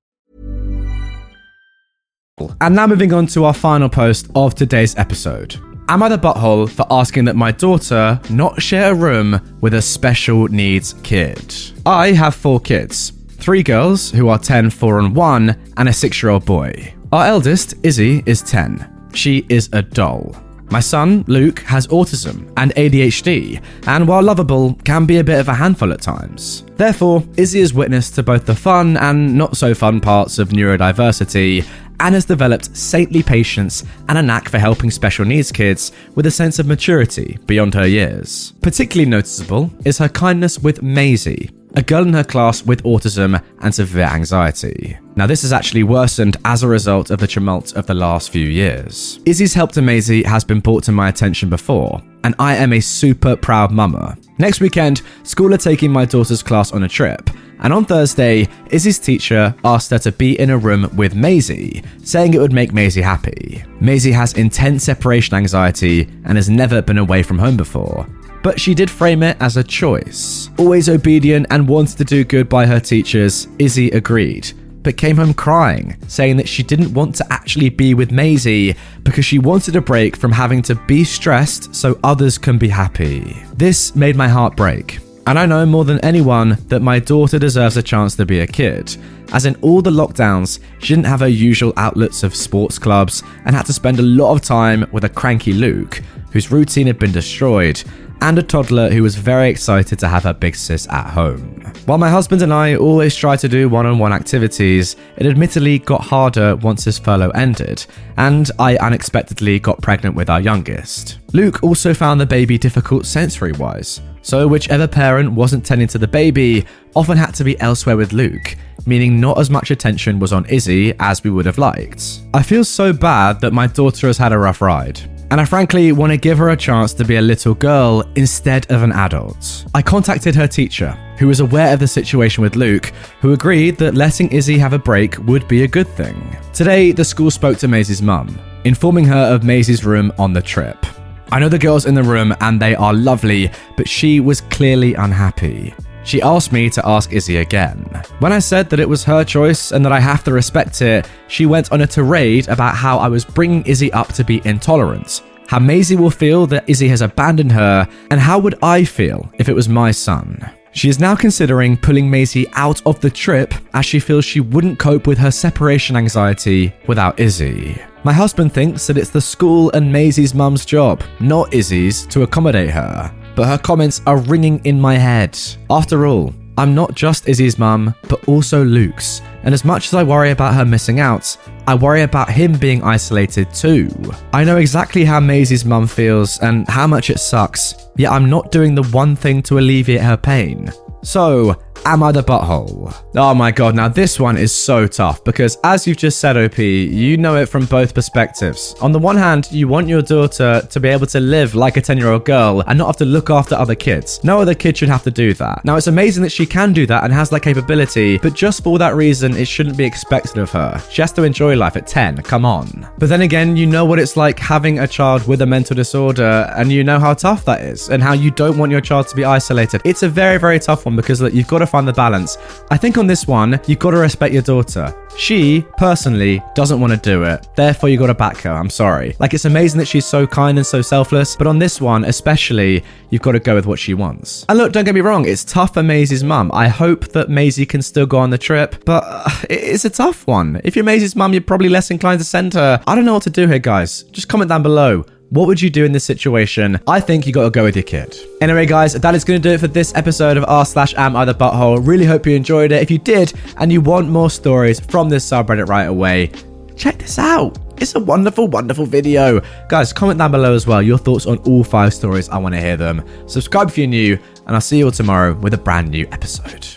And 2.61 2.75
now 2.75 2.87
moving 2.87 3.13
on 3.13 3.27
to 3.27 3.45
our 3.45 3.53
final 3.53 3.89
post 3.89 4.29
of 4.35 4.55
today's 4.55 4.95
episode. 4.97 5.55
Am 5.87 6.01
I 6.03 6.09
the 6.09 6.17
butthole 6.17 6.69
for 6.69 6.85
asking 6.89 7.25
that 7.25 7.35
my 7.35 7.51
daughter 7.51 8.19
not 8.29 8.61
share 8.61 8.91
a 8.91 8.95
room 8.95 9.57
with 9.61 9.73
a 9.73 9.81
special 9.81 10.47
needs 10.47 10.93
kid? 11.03 11.53
I 11.85 12.11
have 12.13 12.35
four 12.35 12.59
kids 12.59 13.13
three 13.41 13.63
girls 13.63 14.11
who 14.11 14.27
are 14.29 14.37
10, 14.37 14.69
4, 14.69 14.99
and 14.99 15.15
1, 15.15 15.73
and 15.77 15.89
a 15.89 15.93
6 15.93 16.21
year 16.21 16.31
old 16.31 16.45
boy. 16.45 16.93
Our 17.11 17.25
eldest, 17.25 17.73
Izzy, 17.83 18.23
is 18.25 18.41
10. 18.43 19.09
She 19.13 19.45
is 19.49 19.67
a 19.73 19.81
doll. 19.81 20.35
My 20.71 20.79
son, 20.79 21.25
Luke, 21.27 21.59
has 21.59 21.87
autism 21.87 22.49
and 22.55 22.73
ADHD, 22.75 23.61
and 23.87 24.07
while 24.07 24.23
lovable, 24.23 24.75
can 24.85 25.05
be 25.05 25.17
a 25.17 25.23
bit 25.23 25.39
of 25.39 25.49
a 25.49 25.53
handful 25.53 25.91
at 25.91 26.01
times. 26.01 26.63
Therefore, 26.77 27.25
Izzy 27.35 27.59
is 27.59 27.73
witness 27.73 28.09
to 28.11 28.23
both 28.23 28.45
the 28.45 28.55
fun 28.55 28.95
and 28.95 29.37
not 29.37 29.57
so 29.57 29.75
fun 29.75 29.99
parts 29.99 30.39
of 30.39 30.49
neurodiversity, 30.49 31.65
and 32.01 32.15
has 32.15 32.25
developed 32.25 32.75
saintly 32.75 33.23
patience 33.23 33.83
and 34.09 34.17
a 34.17 34.21
knack 34.21 34.49
for 34.49 34.57
helping 34.57 34.91
special 34.91 35.23
needs 35.23 35.51
kids 35.51 35.91
with 36.15 36.25
a 36.25 36.31
sense 36.31 36.57
of 36.57 36.65
maturity 36.65 37.37
beyond 37.45 37.73
her 37.75 37.87
years. 37.87 38.53
Particularly 38.61 39.09
noticeable 39.09 39.71
is 39.85 39.99
her 39.99 40.09
kindness 40.09 40.57
with 40.59 40.81
Maisie, 40.81 41.51
a 41.75 41.81
girl 41.81 42.03
in 42.03 42.13
her 42.13 42.23
class 42.23 42.65
with 42.65 42.83
autism 42.83 43.41
and 43.59 43.73
severe 43.73 44.05
anxiety. 44.05 44.97
Now, 45.15 45.27
this 45.27 45.41
has 45.43 45.53
actually 45.53 45.83
worsened 45.83 46.37
as 46.45 46.63
a 46.63 46.67
result 46.67 47.11
of 47.11 47.19
the 47.19 47.27
tumult 47.27 47.73
of 47.73 47.85
the 47.85 47.93
last 47.93 48.29
few 48.31 48.45
years. 48.47 49.19
Izzy's 49.25 49.53
help 49.53 49.71
to 49.73 49.81
Maisie 49.81 50.23
has 50.23 50.43
been 50.43 50.59
brought 50.59 50.83
to 50.85 50.91
my 50.91 51.09
attention 51.09 51.49
before, 51.49 52.01
and 52.23 52.35
I 52.39 52.55
am 52.55 52.73
a 52.73 52.79
super 52.79 53.35
proud 53.35 53.71
mama. 53.71 54.17
Next 54.37 54.59
weekend, 54.59 55.01
school 55.23 55.53
are 55.53 55.57
taking 55.57 55.91
my 55.91 56.05
daughter's 56.05 56.43
class 56.43 56.71
on 56.71 56.83
a 56.83 56.89
trip, 56.89 57.29
and 57.59 57.71
on 57.71 57.85
Thursday, 57.85 58.47
Izzy's 58.71 58.97
teacher 58.99 59.53
asked 59.63 59.91
her 59.91 59.99
to 59.99 60.11
be 60.11 60.39
in 60.39 60.49
a 60.49 60.57
room 60.57 60.89
with 60.95 61.13
Maisie, 61.13 61.83
saying 62.03 62.33
it 62.33 62.39
would 62.39 62.53
make 62.53 62.73
Maisie 62.73 63.01
happy. 63.01 63.63
Maisie 63.79 64.11
has 64.11 64.33
intense 64.33 64.85
separation 64.85 65.35
anxiety 65.35 66.09
and 66.25 66.37
has 66.37 66.49
never 66.49 66.81
been 66.81 66.97
away 66.97 67.21
from 67.21 67.37
home 67.37 67.57
before, 67.57 68.07
but 68.43 68.59
she 68.59 68.73
did 68.73 68.89
frame 68.89 69.23
it 69.23 69.37
as 69.39 69.57
a 69.57 69.63
choice. 69.63 70.49
Always 70.57 70.89
obedient 70.89 71.47
and 71.49 71.67
wanted 71.67 71.97
to 71.97 72.03
do 72.03 72.23
good 72.23 72.49
by 72.49 72.65
her 72.65 72.79
teachers, 72.79 73.47
Izzy 73.59 73.89
agreed, 73.91 74.51
but 74.83 74.97
came 74.97 75.17
home 75.17 75.33
crying, 75.33 75.97
saying 76.07 76.37
that 76.37 76.49
she 76.49 76.63
didn't 76.63 76.93
want 76.93 77.15
to 77.15 77.33
actually 77.33 77.69
be 77.69 77.93
with 77.93 78.11
Maisie 78.11 78.75
because 79.03 79.25
she 79.25 79.39
wanted 79.39 79.75
a 79.75 79.81
break 79.81 80.15
from 80.15 80.31
having 80.31 80.61
to 80.63 80.75
be 80.75 81.03
stressed 81.03 81.73
so 81.75 81.99
others 82.03 82.37
can 82.37 82.57
be 82.57 82.69
happy. 82.69 83.35
This 83.53 83.95
made 83.95 84.15
my 84.15 84.27
heart 84.27 84.55
break. 84.55 84.99
And 85.27 85.37
I 85.37 85.45
know 85.45 85.67
more 85.67 85.85
than 85.85 85.99
anyone 85.99 86.57
that 86.67 86.81
my 86.81 86.97
daughter 86.97 87.37
deserves 87.37 87.77
a 87.77 87.83
chance 87.83 88.15
to 88.15 88.25
be 88.25 88.39
a 88.39 88.47
kid, 88.47 88.97
as 89.33 89.45
in 89.45 89.55
all 89.61 89.81
the 89.81 89.91
lockdowns, 89.91 90.59
she 90.79 90.95
didn't 90.95 91.05
have 91.05 91.19
her 91.19 91.27
usual 91.27 91.73
outlets 91.77 92.23
of 92.23 92.35
sports 92.35 92.79
clubs 92.79 93.21
and 93.45 93.55
had 93.55 93.67
to 93.67 93.73
spend 93.73 93.99
a 93.99 94.03
lot 94.03 94.33
of 94.33 94.41
time 94.41 94.89
with 94.91 95.03
a 95.03 95.09
cranky 95.09 95.53
Luke, 95.53 96.01
whose 96.31 96.51
routine 96.51 96.87
had 96.87 96.97
been 96.97 97.11
destroyed, 97.11 97.81
and 98.21 98.37
a 98.37 98.43
toddler 98.43 98.89
who 98.89 99.03
was 99.03 99.15
very 99.15 99.49
excited 99.49 99.97
to 99.99 100.07
have 100.07 100.23
her 100.23 100.33
big 100.33 100.55
sis 100.55 100.87
at 100.89 101.09
home. 101.09 101.61
While 101.85 101.97
my 101.97 102.09
husband 102.09 102.43
and 102.43 102.53
I 102.53 102.75
always 102.75 103.15
try 103.15 103.35
to 103.35 103.49
do 103.49 103.67
one 103.67 103.87
on 103.87 103.97
one 103.97 104.13
activities, 104.13 104.95
it 105.17 105.25
admittedly 105.25 105.79
got 105.79 106.01
harder 106.01 106.55
once 106.57 106.85
his 106.85 106.99
furlough 106.99 107.31
ended, 107.31 107.85
and 108.17 108.49
I 108.59 108.77
unexpectedly 108.77 109.59
got 109.59 109.81
pregnant 109.81 110.15
with 110.15 110.29
our 110.29 110.39
youngest. 110.39 111.19
Luke 111.33 111.63
also 111.63 111.93
found 111.93 112.21
the 112.21 112.25
baby 112.25 112.57
difficult 112.57 113.07
sensory 113.07 113.53
wise, 113.53 114.01
so 114.21 114.47
whichever 114.47 114.87
parent 114.87 115.31
wasn't 115.31 115.65
tending 115.65 115.87
to 115.87 115.97
the 115.97 116.07
baby 116.07 116.65
often 116.95 117.17
had 117.17 117.33
to 117.35 117.43
be 117.43 117.59
elsewhere 117.59 117.97
with 117.97 118.13
Luke, 118.13 118.55
meaning 118.85 119.19
not 119.19 119.39
as 119.39 119.49
much 119.49 119.71
attention 119.71 120.19
was 120.19 120.33
on 120.33 120.45
Izzy 120.45 120.93
as 120.99 121.23
we 121.23 121.31
would 121.31 121.47
have 121.47 121.57
liked. 121.57 122.21
I 122.35 122.43
feel 122.43 122.63
so 122.63 122.93
bad 122.93 123.41
that 123.41 123.53
my 123.53 123.65
daughter 123.65 124.07
has 124.07 124.17
had 124.19 124.31
a 124.31 124.37
rough 124.37 124.61
ride 124.61 125.01
and 125.31 125.39
I 125.39 125.45
frankly 125.45 125.93
want 125.93 126.11
to 126.11 126.17
give 126.17 126.37
her 126.39 126.49
a 126.49 126.57
chance 126.57 126.93
to 126.95 127.05
be 127.05 127.15
a 127.15 127.21
little 127.21 127.53
girl 127.53 128.03
instead 128.15 128.69
of 128.69 128.83
an 128.83 128.91
adult. 128.91 129.65
I 129.73 129.81
contacted 129.81 130.35
her 130.35 130.45
teacher, 130.45 130.91
who 131.17 131.27
was 131.27 131.39
aware 131.39 131.73
of 131.73 131.79
the 131.79 131.87
situation 131.87 132.43
with 132.43 132.57
Luke, 132.57 132.91
who 133.21 133.31
agreed 133.31 133.77
that 133.77 133.95
letting 133.95 134.29
Izzy 134.29 134.57
have 134.57 134.73
a 134.73 134.79
break 134.79 135.17
would 135.19 135.47
be 135.47 135.63
a 135.63 135.67
good 135.69 135.87
thing. 135.87 136.37
Today, 136.53 136.91
the 136.91 137.05
school 137.05 137.31
spoke 137.31 137.57
to 137.59 137.69
Maisie's 137.69 138.01
mum, 138.01 138.37
informing 138.65 139.05
her 139.05 139.33
of 139.33 139.45
Maisie's 139.45 139.85
room 139.85 140.11
on 140.19 140.33
the 140.33 140.41
trip. 140.41 140.85
I 141.31 141.39
know 141.39 141.47
the 141.47 141.57
girls 141.57 141.85
in 141.85 141.95
the 141.95 142.03
room 142.03 142.35
and 142.41 142.61
they 142.61 142.75
are 142.75 142.93
lovely, 142.93 143.49
but 143.77 143.87
she 143.87 144.19
was 144.19 144.41
clearly 144.41 144.95
unhappy. 144.95 145.73
She 146.03 146.21
asked 146.21 146.51
me 146.51 146.69
to 146.71 146.87
ask 146.87 147.13
Izzy 147.13 147.37
again. 147.37 147.83
When 148.19 148.33
I 148.33 148.39
said 148.39 148.69
that 148.69 148.79
it 148.79 148.89
was 148.89 149.03
her 149.03 149.23
choice 149.23 149.71
and 149.71 149.85
that 149.85 149.91
I 149.91 149.99
have 149.99 150.23
to 150.23 150.33
respect 150.33 150.81
it, 150.81 151.07
she 151.27 151.45
went 151.45 151.71
on 151.71 151.81
a 151.81 151.87
tirade 151.87 152.47
about 152.47 152.75
how 152.75 152.97
I 152.97 153.07
was 153.07 153.23
bringing 153.23 153.65
Izzy 153.65 153.91
up 153.93 154.11
to 154.13 154.23
be 154.23 154.41
intolerant, 154.45 155.21
how 155.47 155.59
Maisie 155.59 155.95
will 155.95 156.09
feel 156.09 156.47
that 156.47 156.67
Izzy 156.67 156.87
has 156.87 157.01
abandoned 157.01 157.51
her, 157.51 157.87
and 158.09 158.19
how 158.19 158.39
would 158.39 158.55
I 158.63 158.83
feel 158.83 159.31
if 159.37 159.47
it 159.47 159.55
was 159.55 159.69
my 159.69 159.91
son. 159.91 160.49
She 160.73 160.89
is 160.89 160.99
now 160.99 161.15
considering 161.15 161.75
pulling 161.75 162.09
Maisie 162.09 162.47
out 162.53 162.81
of 162.85 162.99
the 163.01 163.09
trip 163.09 163.53
as 163.73 163.85
she 163.85 163.99
feels 163.99 164.23
she 164.23 164.39
wouldn't 164.39 164.79
cope 164.79 165.05
with 165.05 165.17
her 165.17 165.31
separation 165.31 165.97
anxiety 165.97 166.73
without 166.87 167.19
Izzy. 167.19 167.79
My 168.03 168.13
husband 168.13 168.53
thinks 168.53 168.87
that 168.87 168.97
it's 168.97 169.09
the 169.09 169.21
school 169.21 169.69
and 169.73 169.91
Maisie's 169.91 170.33
mum's 170.33 170.65
job, 170.65 171.03
not 171.19 171.53
Izzy's, 171.53 172.07
to 172.07 172.23
accommodate 172.23 172.71
her 172.71 173.13
but 173.41 173.47
her 173.47 173.57
comments 173.57 174.03
are 174.05 174.19
ringing 174.19 174.63
in 174.65 174.79
my 174.79 174.93
head. 174.93 175.35
After 175.71 176.05
all, 176.05 176.31
I'm 176.59 176.75
not 176.75 176.93
just 176.93 177.27
Izzy's 177.27 177.57
mum, 177.57 177.95
but 178.07 178.23
also 178.27 178.63
Luke's, 178.63 179.23
and 179.41 179.51
as 179.51 179.65
much 179.65 179.87
as 179.87 179.95
I 179.95 180.03
worry 180.03 180.29
about 180.29 180.53
her 180.53 180.63
missing 180.63 180.99
out, 180.99 181.35
I 181.65 181.73
worry 181.73 182.03
about 182.03 182.29
him 182.29 182.53
being 182.53 182.83
isolated 182.83 183.51
too. 183.51 183.89
I 184.31 184.43
know 184.43 184.57
exactly 184.57 185.03
how 185.03 185.19
Maisie's 185.19 185.65
mum 185.65 185.87
feels 185.87 186.37
and 186.41 186.67
how 186.67 186.85
much 186.85 187.09
it 187.09 187.19
sucks, 187.19 187.73
yet 187.97 188.11
I'm 188.11 188.29
not 188.29 188.51
doing 188.51 188.75
the 188.75 188.83
one 188.83 189.15
thing 189.15 189.41
to 189.41 189.57
alleviate 189.57 190.01
her 190.01 190.17
pain. 190.17 190.71
So, 191.01 191.59
Am 191.83 192.03
I 192.03 192.11
the 192.11 192.21
butthole? 192.21 192.95
Oh 193.15 193.33
my 193.33 193.49
god, 193.49 193.73
now 193.73 193.87
this 193.87 194.19
one 194.19 194.37
is 194.37 194.53
so 194.53 194.85
tough 194.85 195.23
because, 195.23 195.57
as 195.63 195.87
you've 195.87 195.97
just 195.97 196.19
said, 196.19 196.37
OP, 196.37 196.59
you 196.59 197.17
know 197.17 197.37
it 197.37 197.47
from 197.47 197.65
both 197.65 197.95
perspectives. 197.95 198.75
On 198.81 198.91
the 198.91 198.99
one 198.99 199.17
hand, 199.17 199.51
you 199.51 199.67
want 199.67 199.87
your 199.87 200.03
daughter 200.03 200.61
to 200.69 200.79
be 200.79 200.89
able 200.89 201.07
to 201.07 201.19
live 201.19 201.55
like 201.55 201.77
a 201.77 201.81
10 201.81 201.97
year 201.97 202.09
old 202.09 202.23
girl 202.23 202.63
and 202.67 202.77
not 202.77 202.85
have 202.85 202.97
to 202.97 203.05
look 203.05 203.31
after 203.31 203.55
other 203.55 203.73
kids. 203.73 204.23
No 204.23 204.39
other 204.39 204.53
kid 204.53 204.77
should 204.77 204.89
have 204.89 205.01
to 205.03 205.11
do 205.11 205.33
that. 205.33 205.65
Now, 205.65 205.75
it's 205.75 205.87
amazing 205.87 206.21
that 206.21 206.31
she 206.31 206.45
can 206.45 206.71
do 206.71 206.85
that 206.85 207.03
and 207.03 207.11
has 207.11 207.31
that 207.31 207.41
capability, 207.41 208.19
but 208.19 208.35
just 208.35 208.63
for 208.63 208.77
that 208.77 208.93
reason, 208.95 209.35
it 209.35 209.47
shouldn't 209.47 209.75
be 209.75 209.83
expected 209.83 210.37
of 210.37 210.51
her. 210.51 210.79
She 210.91 211.01
has 211.01 211.11
to 211.13 211.23
enjoy 211.23 211.55
life 211.55 211.77
at 211.77 211.87
10, 211.87 212.21
come 212.21 212.45
on. 212.45 212.87
But 212.99 213.09
then 213.09 213.21
again, 213.21 213.57
you 213.57 213.65
know 213.65 213.85
what 213.85 213.97
it's 213.97 214.15
like 214.15 214.37
having 214.37 214.77
a 214.77 214.87
child 214.87 215.27
with 215.27 215.41
a 215.41 215.47
mental 215.47 215.75
disorder 215.75 216.53
and 216.55 216.71
you 216.71 216.83
know 216.83 216.99
how 216.99 217.15
tough 217.15 217.43
that 217.45 217.61
is 217.61 217.89
and 217.89 218.03
how 218.03 218.13
you 218.13 218.29
don't 218.29 218.59
want 218.59 218.71
your 218.71 218.81
child 218.81 219.07
to 219.07 219.15
be 219.15 219.25
isolated. 219.25 219.81
It's 219.83 220.03
a 220.03 220.09
very, 220.09 220.37
very 220.37 220.59
tough 220.59 220.85
one 220.85 220.95
because 220.95 221.21
look, 221.21 221.33
you've 221.33 221.47
got 221.47 221.59
to 221.59 221.70
find 221.71 221.87
the 221.87 221.93
balance. 221.93 222.37
I 222.69 222.77
think 222.77 222.97
on 222.97 223.07
this 223.07 223.25
one, 223.25 223.59
you've 223.65 223.79
got 223.79 223.91
to 223.91 223.97
respect 223.97 224.33
your 224.33 224.43
daughter. 224.43 224.93
She, 225.17 225.65
personally, 225.77 226.41
doesn't 226.55 226.79
want 226.79 226.93
to 226.93 226.97
do 226.97 227.23
it. 227.23 227.47
Therefore, 227.55 227.89
you 227.89 227.97
got 227.97 228.07
to 228.07 228.13
back 228.13 228.37
her. 228.41 228.51
I'm 228.51 228.69
sorry. 228.69 229.15
Like, 229.19 229.33
it's 229.33 229.45
amazing 229.45 229.79
that 229.79 229.87
she's 229.87 230.05
so 230.05 230.27
kind 230.27 230.57
and 230.57 230.65
so 230.65 230.81
selfless, 230.81 231.35
but 231.35 231.47
on 231.47 231.59
this 231.59 231.81
one, 231.81 232.05
especially, 232.05 232.83
you've 233.09 233.21
got 233.21 233.33
to 233.33 233.39
go 233.39 233.55
with 233.55 233.65
what 233.65 233.79
she 233.79 233.93
wants. 233.93 234.45
And 234.47 234.57
look, 234.57 234.71
don't 234.71 234.85
get 234.85 234.95
me 234.95 235.01
wrong, 235.01 235.27
it's 235.27 235.43
tough 235.43 235.73
for 235.73 235.83
Maisie's 235.83 236.23
mum. 236.23 236.51
I 236.53 236.67
hope 236.67 237.09
that 237.09 237.29
Maisie 237.29 237.65
can 237.65 237.81
still 237.81 238.05
go 238.05 238.19
on 238.19 238.29
the 238.29 238.37
trip, 238.37 238.83
but 238.85 239.03
uh, 239.05 239.29
it's 239.49 239.85
a 239.85 239.89
tough 239.89 240.27
one. 240.27 240.61
If 240.63 240.75
you're 240.75 240.85
Maisie's 240.85 241.15
mum, 241.15 241.33
you're 241.33 241.41
probably 241.41 241.69
less 241.69 241.91
inclined 241.91 242.19
to 242.19 242.25
send 242.25 242.53
her. 242.53 242.81
I 242.87 242.95
don't 242.95 243.05
know 243.05 243.13
what 243.13 243.23
to 243.23 243.29
do 243.29 243.47
here, 243.47 243.59
guys. 243.59 244.03
Just 244.03 244.27
comment 244.27 244.49
down 244.49 244.63
below. 244.63 245.05
What 245.31 245.47
would 245.47 245.61
you 245.61 245.69
do 245.69 245.85
in 245.85 245.93
this 245.93 246.03
situation? 246.03 246.77
I 246.87 246.99
think 246.99 247.25
you 247.25 247.31
got 247.31 247.45
to 247.45 247.49
go 247.51 247.63
with 247.63 247.77
your 247.77 247.83
kid. 247.83 248.17
Anyway, 248.41 248.65
guys, 248.65 248.91
that 248.91 249.15
is 249.15 249.23
going 249.23 249.41
to 249.41 249.49
do 249.49 249.55
it 249.55 249.61
for 249.61 249.69
this 249.69 249.95
episode 249.95 250.35
of 250.35 250.43
r 250.45 250.65
slash 250.65 250.93
am 250.95 251.15
I 251.15 251.23
the 251.23 251.33
butthole. 251.33 251.87
Really 251.87 252.03
hope 252.03 252.25
you 252.25 252.35
enjoyed 252.35 252.73
it. 252.73 252.81
If 252.81 252.91
you 252.91 252.97
did, 252.97 253.31
and 253.55 253.71
you 253.71 253.79
want 253.79 254.09
more 254.09 254.29
stories 254.29 254.81
from 254.81 255.07
this 255.07 255.25
subreddit 255.25 255.69
right 255.69 255.85
away, 255.85 256.31
check 256.75 256.97
this 256.97 257.17
out. 257.17 257.57
It's 257.77 257.95
a 257.95 257.99
wonderful, 258.01 258.49
wonderful 258.49 258.85
video. 258.85 259.39
Guys, 259.69 259.93
comment 259.93 260.19
down 260.19 260.31
below 260.31 260.53
as 260.53 260.67
well 260.67 260.81
your 260.81 260.97
thoughts 260.97 261.25
on 261.25 261.37
all 261.37 261.63
five 261.63 261.93
stories. 261.93 262.27
I 262.27 262.37
want 262.37 262.53
to 262.55 262.59
hear 262.59 262.75
them. 262.75 263.01
Subscribe 263.27 263.69
if 263.69 263.77
you're 263.77 263.87
new, 263.87 264.19
and 264.47 264.53
I'll 264.53 264.59
see 264.59 264.79
you 264.79 264.85
all 264.87 264.91
tomorrow 264.91 265.33
with 265.33 265.53
a 265.53 265.57
brand 265.57 265.91
new 265.91 266.09
episode. 266.11 266.67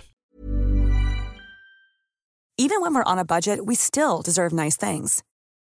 Even 2.56 2.80
when 2.80 2.94
we're 2.94 3.02
on 3.02 3.18
a 3.18 3.24
budget, 3.24 3.66
we 3.66 3.74
still 3.74 4.22
deserve 4.22 4.52
nice 4.52 4.76
things. 4.76 5.24